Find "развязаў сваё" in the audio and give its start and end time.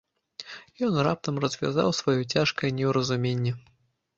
1.45-2.15